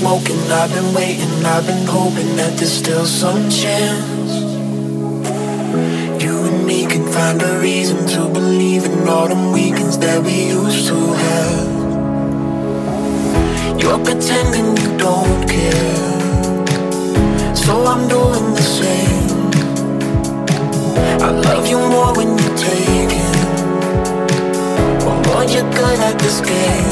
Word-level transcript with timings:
Smoking, 0.00 0.40
I've 0.50 0.72
been 0.72 0.94
waiting, 0.94 1.44
I've 1.44 1.66
been 1.66 1.86
hoping 1.86 2.34
that 2.36 2.56
there's 2.56 2.72
still 2.72 3.04
some 3.04 3.50
chance. 3.50 4.32
You 6.24 6.34
and 6.48 6.64
me 6.66 6.86
can 6.86 7.04
find 7.12 7.42
a 7.42 7.60
reason 7.60 8.06
to 8.14 8.20
believe 8.32 8.86
in 8.86 9.06
all 9.06 9.28
them 9.28 9.52
weekends 9.52 9.98
that 9.98 10.24
we 10.24 10.36
used 10.58 10.86
to 10.88 10.98
have. 11.24 11.68
You're 13.80 14.02
pretending 14.02 14.68
you 14.82 14.90
don't 14.96 15.40
care, 15.46 16.64
so 17.54 17.72
I'm 17.92 18.08
doing 18.08 18.46
the 18.60 18.66
same. 18.80 19.50
I 21.26 21.30
love 21.46 21.66
you 21.68 21.78
more 21.78 22.12
when 22.16 22.30
you're 22.40 22.58
taking, 22.70 23.34
oh 25.08 25.22
Lord, 25.26 25.50
you're 25.54 25.70
good 25.78 25.98
at 26.08 26.16
this 26.24 26.40
game. 26.40 26.88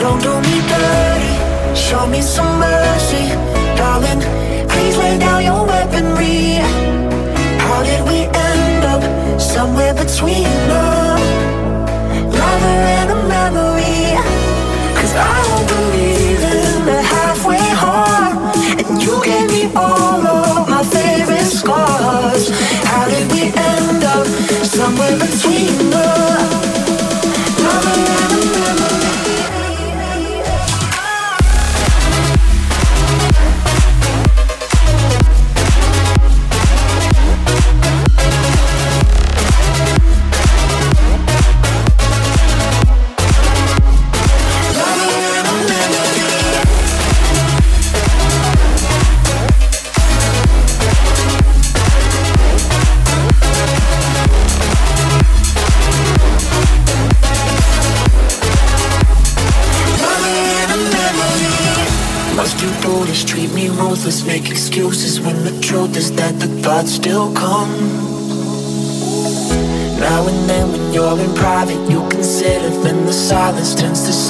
Don't 0.00 0.20
do 0.20 0.34
me 0.46 0.56
dirty, 0.72 1.33
show 1.74 2.06
me 2.06 2.22
some 2.22 2.58
mercy, 2.58 3.28
darling. 3.76 4.20
Please 4.68 4.96
lay 4.96 5.18
down 5.18 5.44
your 5.44 5.66
weaponry. 5.66 6.58
How 7.58 7.82
did 7.82 8.02
we 8.08 8.26
end 8.32 8.84
up 8.84 9.02
somewhere 9.40 9.94
between 9.94 10.46
a 10.46 11.16
lover 12.38 12.78
and 12.98 13.10
a 13.10 13.18
memory? 13.28 14.14
Cause 14.98 15.14
I 15.14 15.36
don't 15.48 15.68
believe 15.74 16.42
in 16.42 16.84
the 16.86 17.00
halfway 17.02 17.66
heart, 17.82 18.56
and 18.80 19.02
you 19.02 19.22
gave 19.24 19.48
me 19.50 19.72
all 19.74 20.26
of 20.26 20.68
my 20.68 20.82
favorite 20.84 21.46
scars. 21.46 22.50
How 22.84 23.08
did 23.08 23.30
we 23.32 23.52
end 23.56 24.04
up 24.04 24.26
somewhere 24.64 25.16
between 25.18 25.93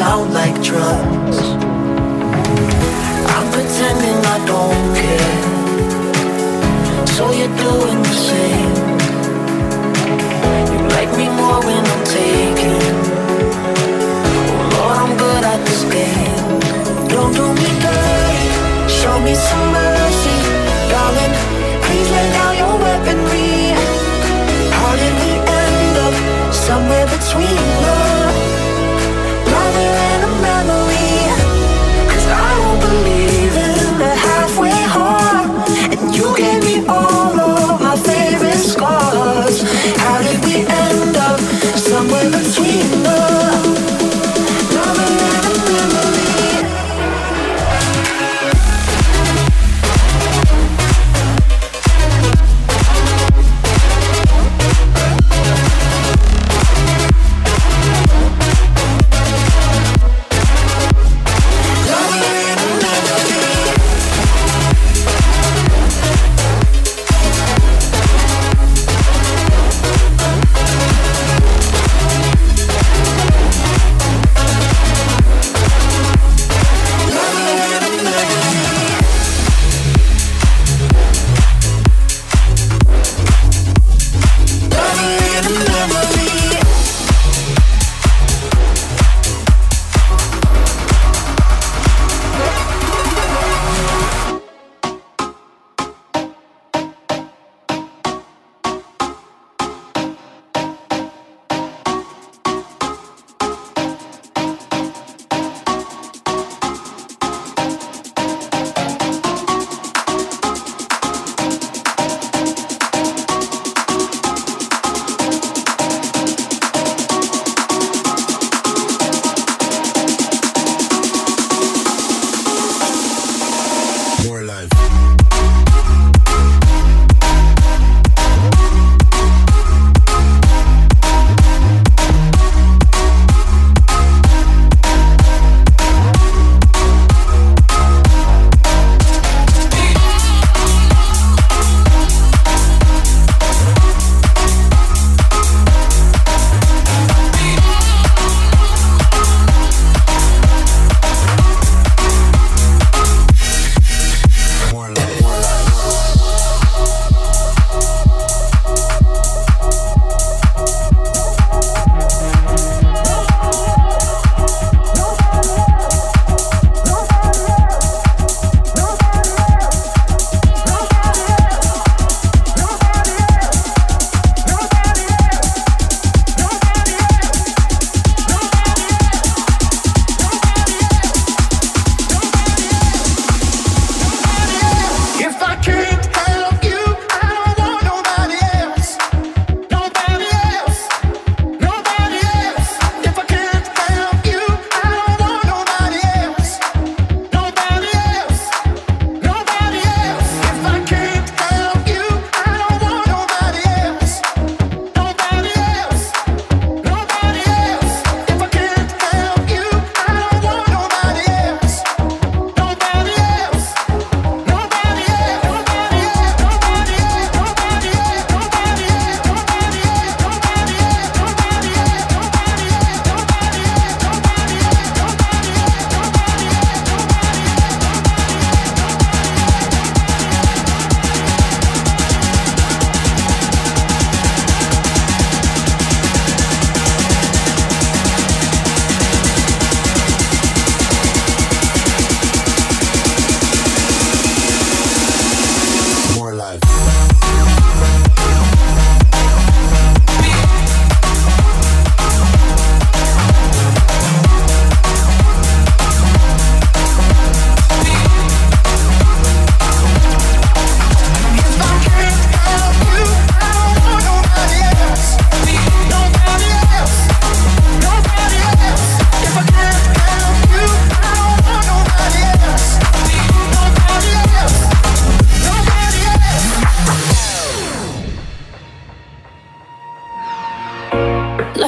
sound 0.05 0.35
like 0.35 0.44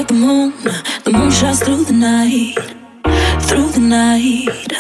the 0.08 0.14
moon, 0.14 0.52
the 1.04 1.12
moon 1.12 1.30
shines 1.30 1.60
through 1.62 1.84
the 1.84 1.92
night, 1.92 2.54
through 3.42 3.70
the 3.72 3.80
night. 3.80 4.72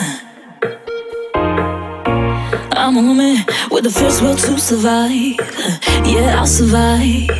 I'm 2.72 2.96
a 2.96 3.02
woman 3.02 3.38
with 3.70 3.84
the 3.84 3.90
first 3.90 4.22
will 4.22 4.36
to 4.36 4.58
survive. 4.58 5.36
Yeah, 6.06 6.38
I'll 6.38 6.46
survive. 6.46 7.30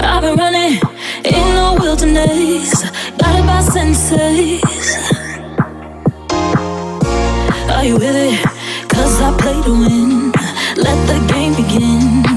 I've 0.00 0.22
been 0.22 0.36
running 0.36 0.80
in 1.24 1.46
the 1.54 1.78
wilderness, 1.80 2.82
guided 3.18 3.46
by 3.46 3.60
senses. 3.60 4.62
Are 7.70 7.84
you 7.84 7.94
with 7.94 8.16
it? 8.16 8.44
Cause 8.88 9.20
I 9.20 9.36
play 9.38 9.62
to 9.62 9.70
win. 9.70 10.32
Let 10.76 10.98
the 11.06 11.18
game 11.32 11.54
begin. 11.54 12.27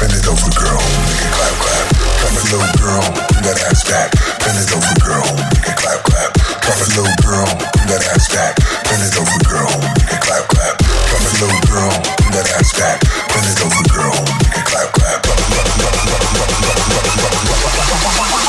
Bend 0.00 0.16
it 0.16 0.24
over, 0.24 0.48
girl. 0.56 0.80
Make 0.80 1.20
it 1.20 1.32
clap, 1.36 1.54
clap. 1.60 1.86
Drop 1.92 2.32
it 2.32 2.48
low, 2.48 2.64
girl. 2.80 3.04
Bring 3.36 3.44
that 3.44 3.60
ass 3.68 3.84
back. 3.84 4.08
Bend 4.40 4.56
it 4.56 4.72
over, 4.72 4.96
girl. 5.04 5.28
Make 5.52 5.68
it 5.68 5.76
clap, 5.76 6.00
clap. 6.08 6.32
Drop 6.64 6.80
it 6.80 6.88
low, 6.96 7.04
girl. 7.20 7.44
Bring 7.76 7.92
that 7.92 8.00
ass 8.08 8.24
back. 8.32 8.56
Bend 8.88 9.04
it 9.04 9.12
over, 9.20 9.36
girl. 9.44 9.68
Make 10.00 10.08
it 10.08 10.24
clap, 10.24 10.48
clap. 10.48 10.80
Drop 10.80 11.20
it 11.20 11.36
low, 11.44 11.52
girl. 11.68 11.92
Bring 12.16 12.32
that 12.32 12.48
ass 12.56 12.72
back. 12.80 13.04
Bend 13.28 13.44
it 13.44 13.60
over, 13.60 13.84
girl. 13.92 14.16
Make 14.40 14.56
it 14.56 14.64
clap, 14.64 14.88
clap. 14.96 15.20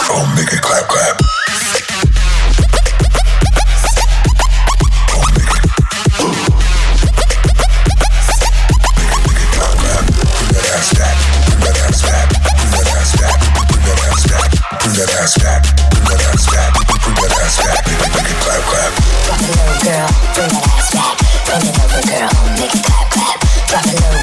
Oh, 0.07 0.23
make 0.39 0.55
it 0.55 0.63
clap, 0.63 0.87
clap. 0.87 1.19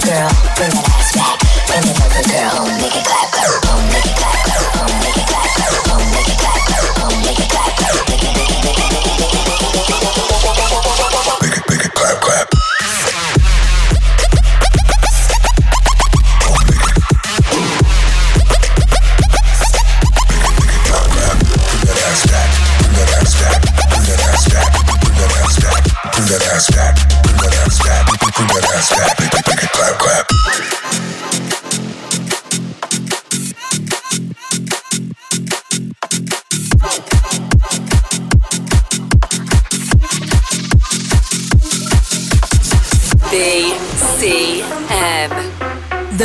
girl, 0.08 0.32
bring 0.56 0.72
that 0.72 0.88
ass 0.96 1.12
back. 1.12 1.36
Bring 1.68 1.84
it 1.84 2.00
over, 2.00 2.24
girl, 2.32 2.64
make 2.80 2.96
it 2.96 3.04
clap, 3.04 3.28
clap, 3.28 3.60
boom. 3.60 3.84
make 3.92 4.08
it 4.08 4.16
clap, 4.16 4.40
clap, 4.40 4.88
boom. 4.88 4.98
make 5.04 5.16
it 5.20 5.28
clap, 5.28 5.50
clap. 5.52 5.87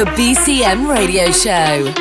The 0.03 0.09
BCM 0.09 0.85
Radio 0.85 1.31
Show. 1.31 1.93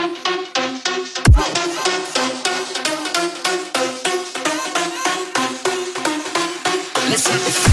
Listen. 7.09 7.72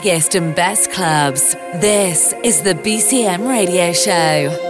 Biggest 0.00 0.34
and 0.34 0.54
best 0.54 0.92
clubs. 0.92 1.54
This 1.80 2.34
is 2.44 2.60
the 2.60 2.74
BCM 2.74 3.48
Radio 3.48 3.94
Show. 3.94 4.65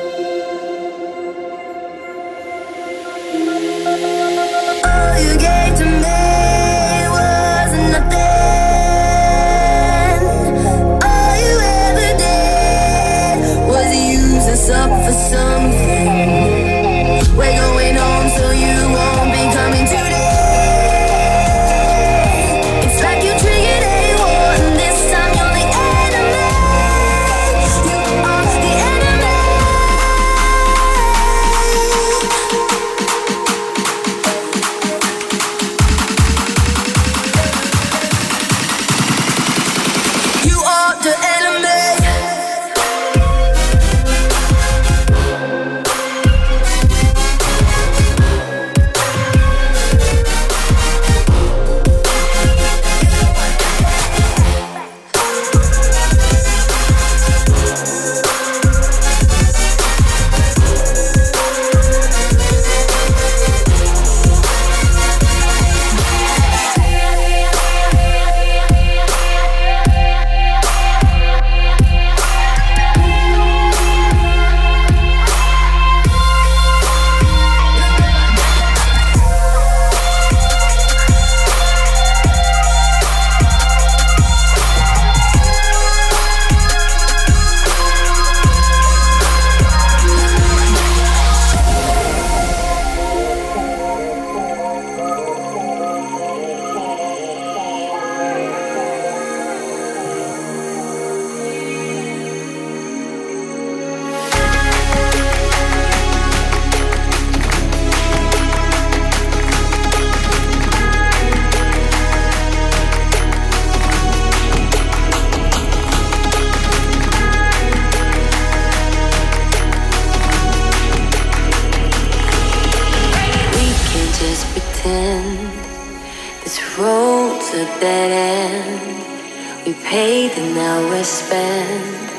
an 130.38 130.57
hour 130.59 131.03
spent. 131.05 132.11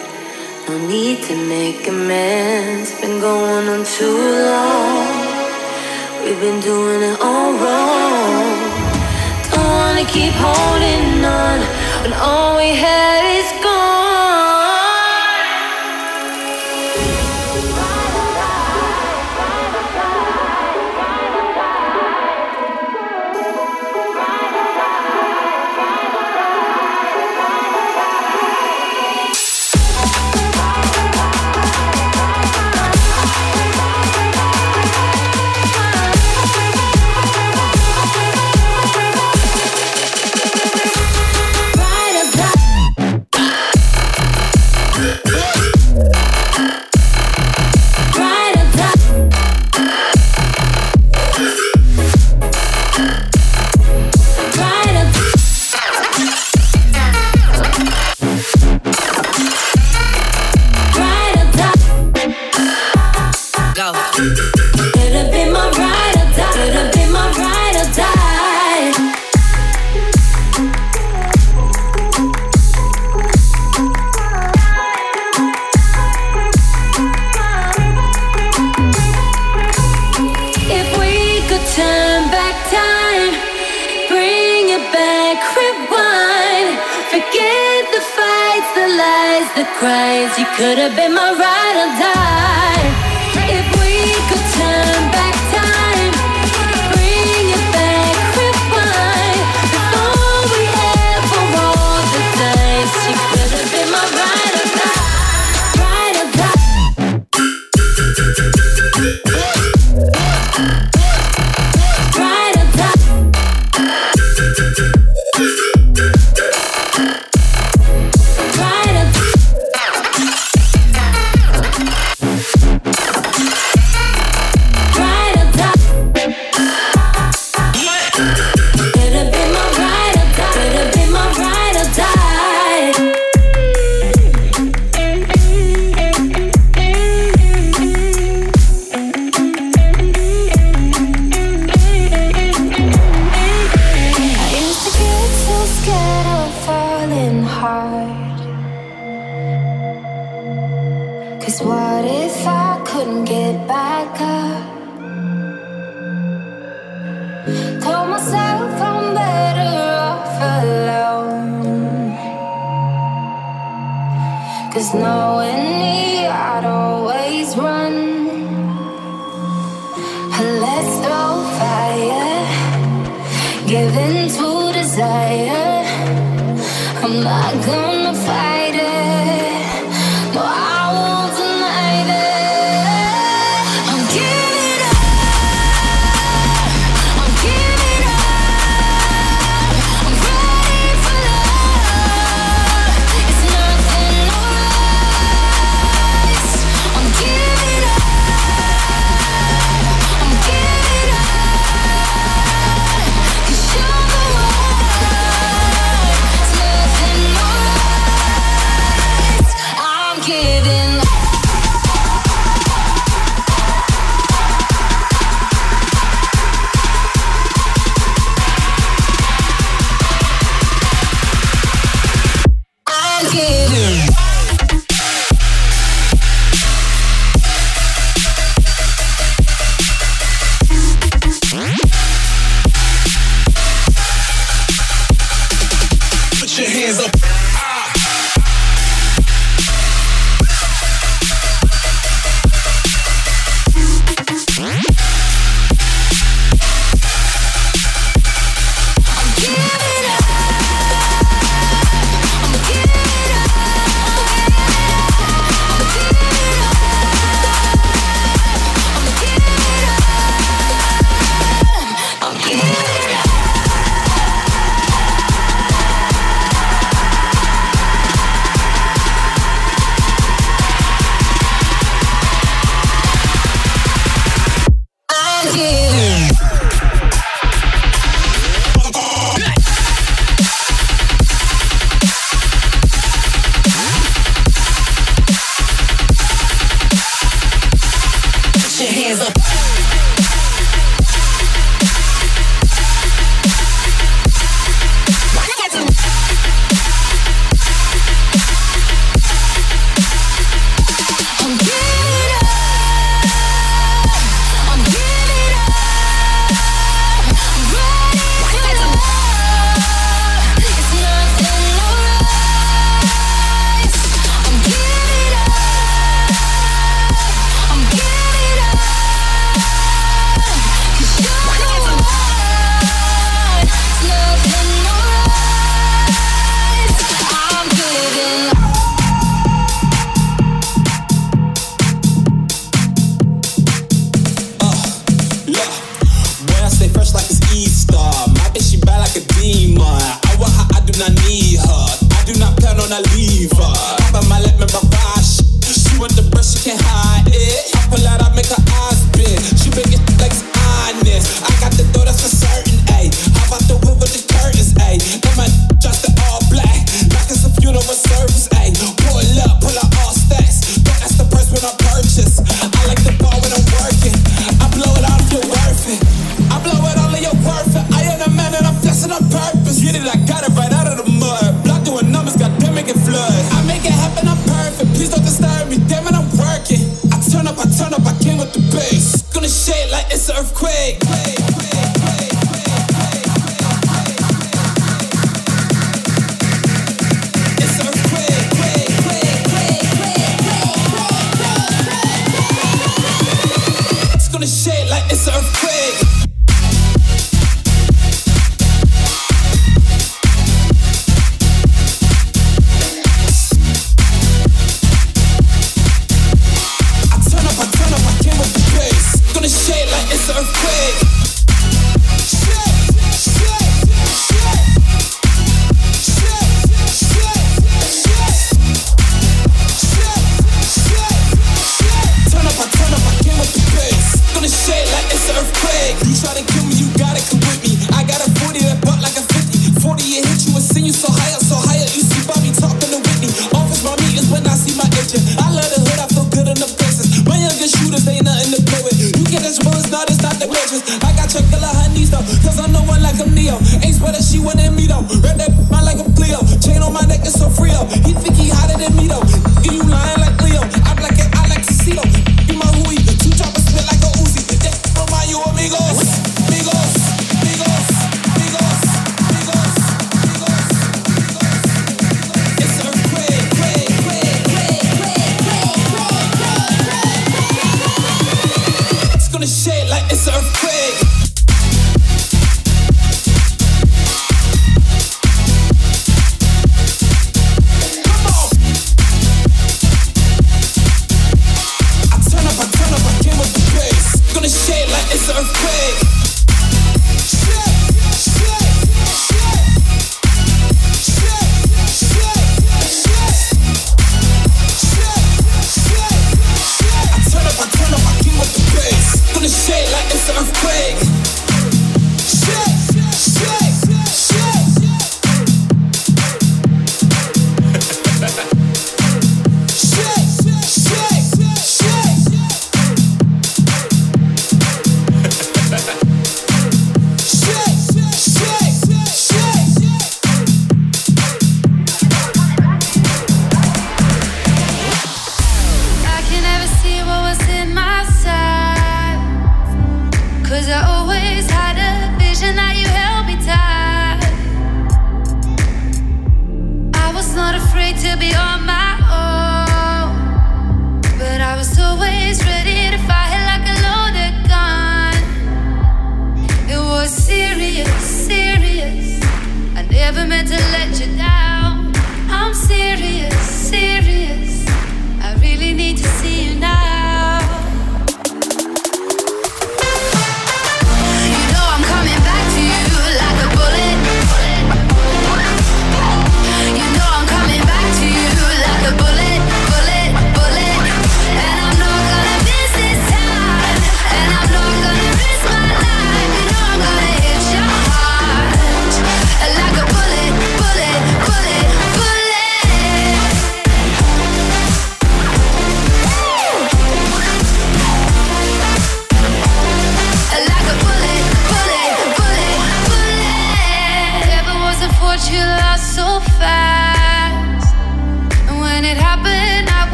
No 0.68 0.78
need 0.88 1.24
to 1.24 1.36
make 1.36 1.88
amends. 1.88 3.00
Been 3.00 3.20
going 3.20 3.68
on 3.70 3.86
too 3.86 4.18
long. 4.52 5.08
We've 6.24 6.40
been 6.40 6.60
doing 6.60 7.02
it 7.04 7.18
all 7.22 7.52
wrong. 7.54 8.58
Don't 9.50 9.70
wanna 9.82 10.06
keep 10.06 10.34
holding 10.34 11.24
on 11.24 11.60
when 12.02 12.14
all 12.14 12.58
we 12.58 12.70
had 12.76 13.24
is 13.40 13.64
gone. 13.64 13.97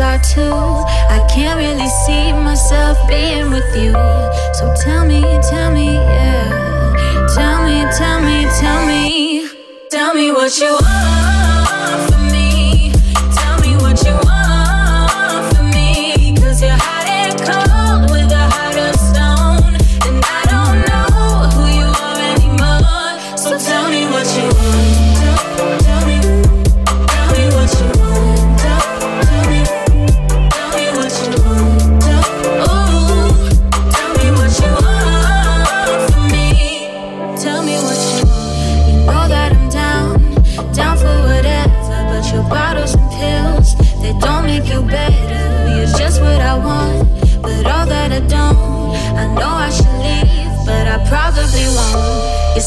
are 0.00 0.18
too. 0.18 0.52
I 0.52 1.26
can't 1.32 1.58
really 1.58 1.88
see 2.04 2.32
myself 2.32 2.98
being 3.08 3.50
with 3.50 3.76
you. 3.76 3.92
So 4.54 4.74
tell 4.82 5.06
me, 5.06 5.22
tell 5.48 5.72
me, 5.72 5.94
yeah. 5.94 7.26
Tell 7.34 7.64
me, 7.64 7.84
tell 7.96 8.20
me, 8.20 8.46
tell 8.60 8.86
me, 8.86 9.48
tell 9.90 10.14
me 10.14 10.32
what 10.32 10.58
you 10.58 10.78
are. 10.82 11.35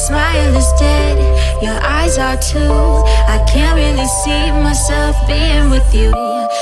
smile 0.09 0.55
is 0.55 0.71
dead, 0.79 1.17
your 1.61 1.79
eyes 1.83 2.17
are 2.17 2.37
too. 2.37 2.73
I 3.35 3.37
can't 3.47 3.75
really 3.75 4.09
see 4.21 4.51
myself 4.65 5.15
being 5.27 5.69
with 5.69 5.93
you. 5.93 6.11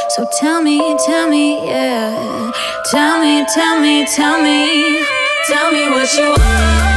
So 0.10 0.28
tell 0.40 0.62
me, 0.62 0.78
tell 1.06 1.30
me, 1.30 1.66
yeah. 1.66 2.52
Tell 2.92 3.22
me, 3.22 3.46
tell 3.56 3.80
me, 3.80 4.06
tell 4.06 4.38
me, 4.44 4.60
tell 5.48 5.72
me 5.72 5.90
what 5.90 6.14
you 6.18 6.30
want. 6.30 6.97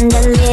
And 0.00 0.14
a 0.14 0.47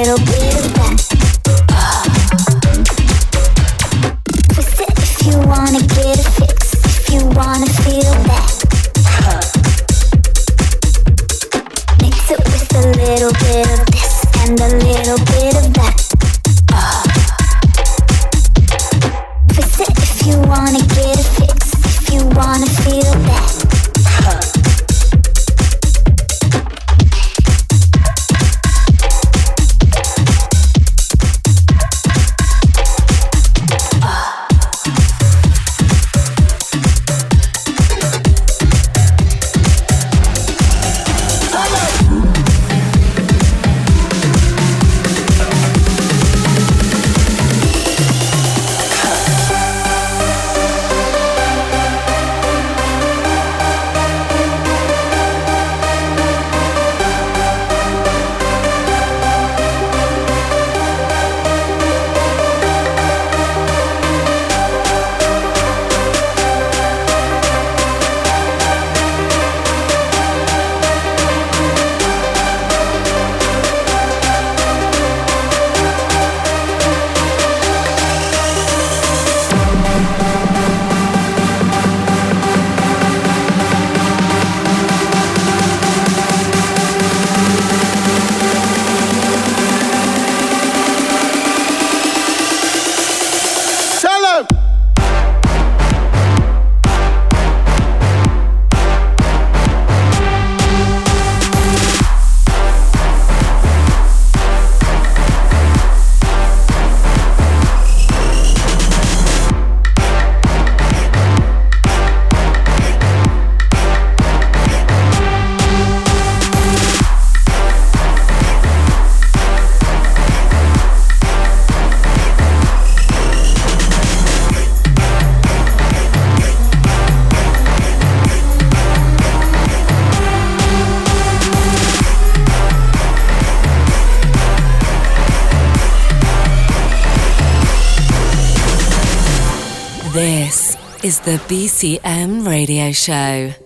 is 141.05 141.19
the 141.19 141.37
BCM 141.47 142.47
Radio 142.47 142.91
Show. 142.91 143.64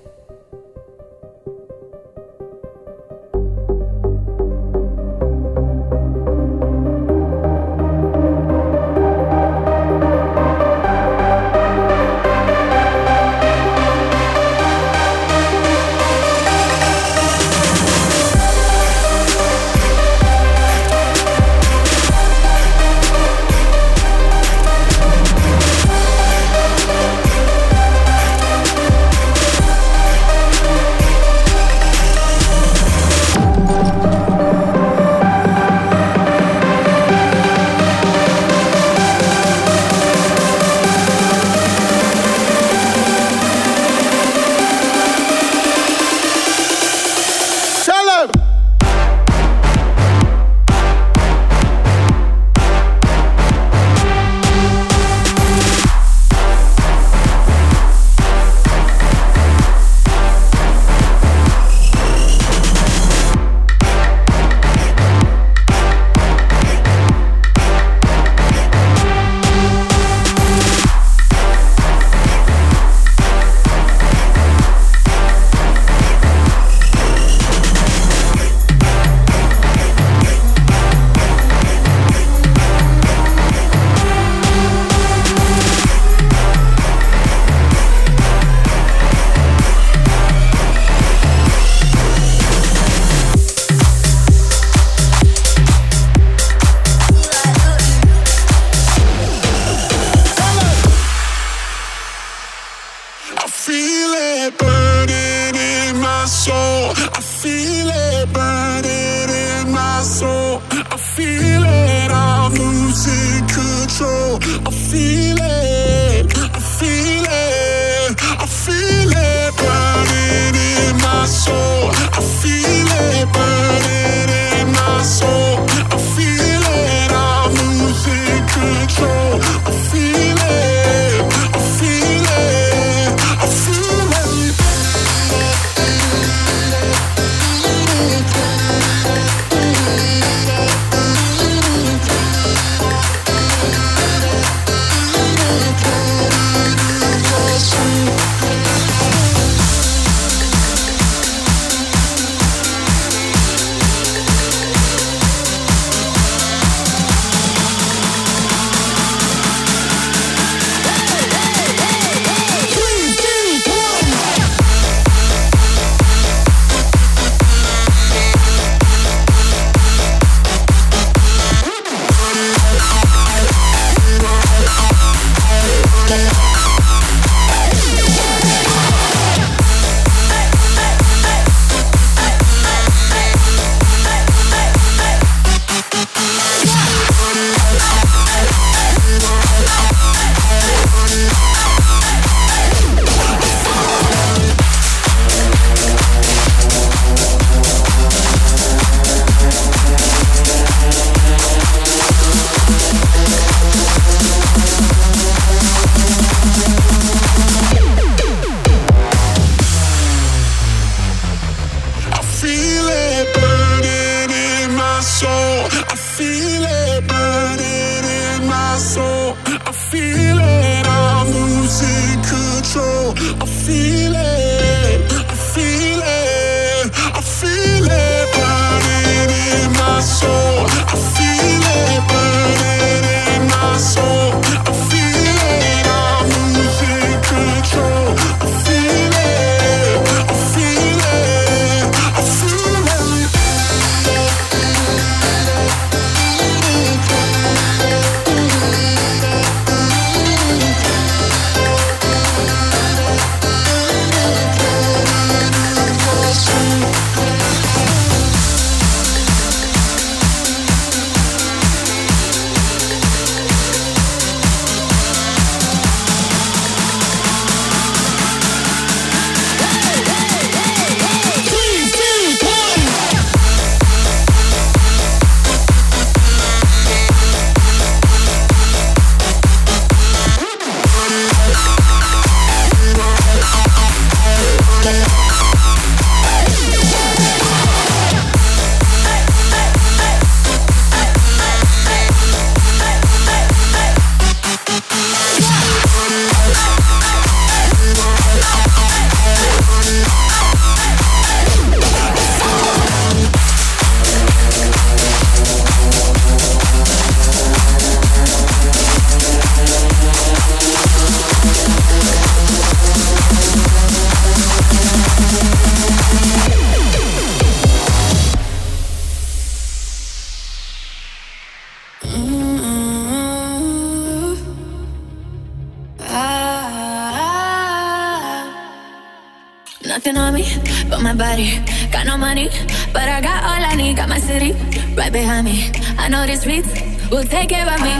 nobody. 331.20 331.60
Got 331.92 332.06
no 332.06 332.18
money, 332.18 332.48
but 332.94 333.10
I 333.10 333.20
got 333.20 333.44
all 333.44 333.62
I 333.72 333.76
need. 333.76 333.98
Got 333.98 334.08
my 334.08 334.20
city 334.20 334.54
right 334.96 335.12
behind 335.12 335.46
me. 335.46 335.70
I 335.98 336.08
know 336.08 336.26
the 336.26 336.38
streets 336.38 336.72
will 337.12 337.26
take 337.26 337.50
care 337.50 337.68
of 337.68 337.80
me. 337.88 337.96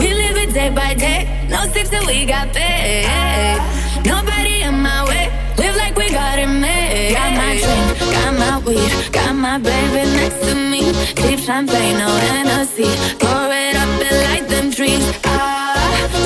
We 0.00 0.14
live 0.14 0.36
it 0.36 0.54
day 0.54 0.70
by 0.70 0.94
day. 0.94 1.20
No 1.50 1.66
six 1.72 1.92
and 1.92 2.06
we 2.06 2.26
got 2.26 2.54
paid. 2.54 3.58
Nobody 4.04 4.62
in 4.62 4.74
my 4.80 5.04
way. 5.08 5.26
Live 5.58 5.74
like 5.76 5.96
we 5.96 6.10
got 6.10 6.38
it 6.38 6.46
made. 6.46 7.14
Got 7.18 7.32
my 7.42 7.52
drink, 7.64 8.12
got 8.14 8.32
my 8.44 8.54
weed, 8.66 9.12
got 9.12 9.34
my 9.34 9.58
baby 9.58 10.02
next 10.18 10.38
to 10.46 10.54
me. 10.54 10.82
Deep 11.14 11.40
champagne, 11.40 11.98
no 11.98 12.08
Hennessy. 12.26 12.90
Pour 13.18 13.50
it 13.50 13.74
up 13.82 13.90
and 14.06 14.18
light 14.26 14.46
them 14.48 14.70
trees. 14.70 15.04
Ah, 15.24 15.74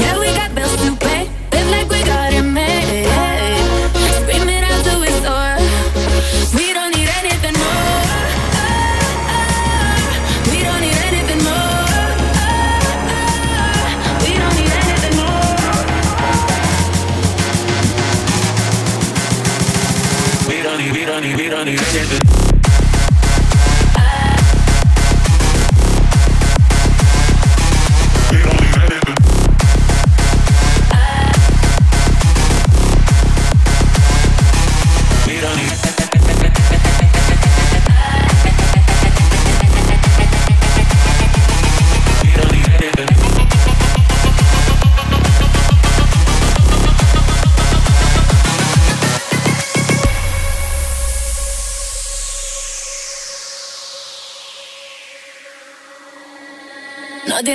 yeah, 0.01 0.19
we 0.19 0.27
got. 0.37 0.62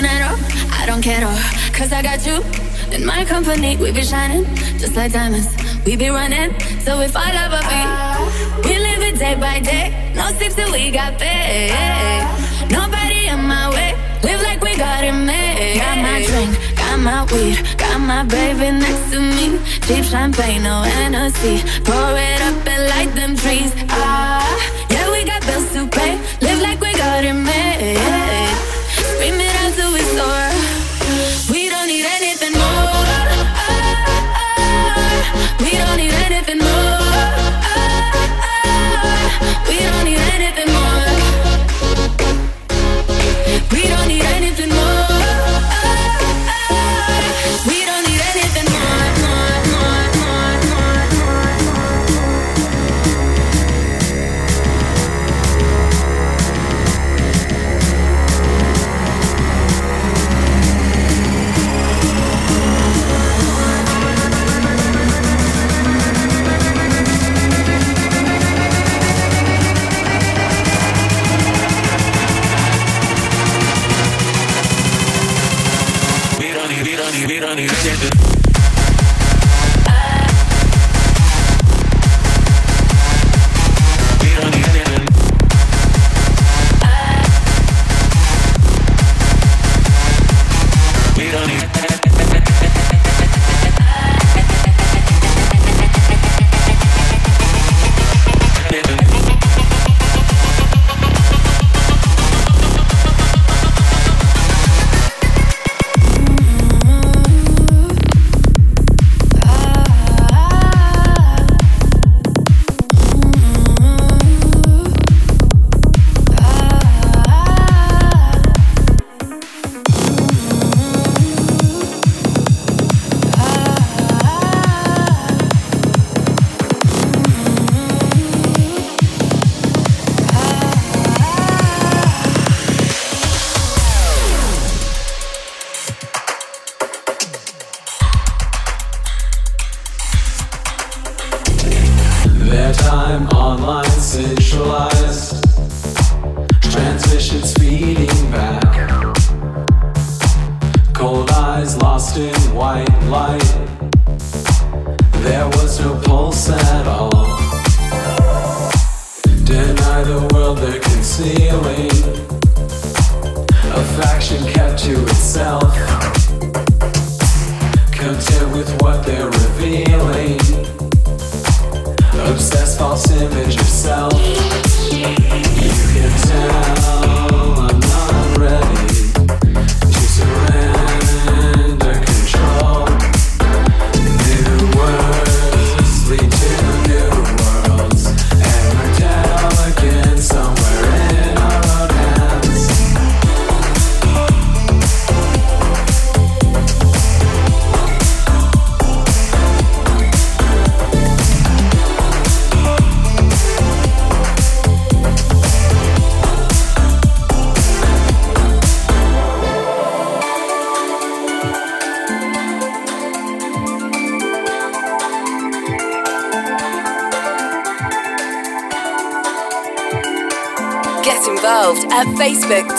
No 0.01 0.07
dinero. 0.07 0.35
I 0.71 0.85
don't 0.85 1.01
care, 1.01 1.21
cause 1.73 1.91
I 1.91 2.01
got 2.01 2.25
you 2.25 2.41
in 2.93 3.05
my 3.05 3.25
company. 3.25 3.77
We 3.77 3.91
be 3.91 4.03
shining 4.03 4.45
just 4.77 4.95
like 4.95 5.11
diamonds. 5.13 5.47
We 5.85 5.95
be 5.95 6.09
running, 6.09 6.51
so 6.81 6.99
if 7.01 7.15
I 7.15 7.31
love 7.33 7.53
a 7.53 7.61
beat, 7.69 8.69
we 8.69 8.77
live 8.79 9.01
it 9.01 9.19
day 9.19 9.35
by 9.35 9.59
day. 9.59 10.13
No 10.15 10.27
sleep 10.37 10.53
till 10.53 10.71
we 10.71 10.91
got 10.91 11.17
paid. 11.17 11.71
Nobody 12.69 13.27
in 13.27 13.41
my 13.43 13.69
way. 13.69 13.95
Live 14.23 14.41
like 14.41 14.61
we 14.61 14.75
got 14.75 15.03
it 15.03 15.13
made. 15.13 15.77
Got 15.77 15.97
my 15.97 16.25
drink, 16.25 16.51
got 16.75 16.99
my 16.99 17.23
weed, 17.31 17.77
got 17.77 17.99
my 17.99 18.23
baby 18.23 18.71
next 18.71 19.11
to 19.11 19.19
me. 19.19 19.59
Cheap 19.87 20.03
champagne, 20.03 20.63
no 20.63 20.81
Hennessy. 20.81 21.63
Pour 21.83 22.11
it 22.17 22.41
up 22.41 22.67
and 22.67 22.83
light 22.89 23.15
them 23.15 23.35
trees. 23.35 23.73
Ah, 23.89 24.43
yeah, 24.89 25.09
we 25.11 25.23
got 25.23 25.41
bills 25.45 25.71
to 25.73 25.87
pay. 25.87 26.19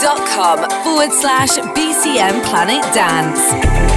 facebook.com 0.09 0.70
forward 0.84 1.12
slash 1.12 1.59
BCM 1.74 2.42
Planet 2.44 2.82
Dance. 2.94 3.88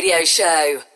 Radio 0.00 0.24
Show. 0.24 0.89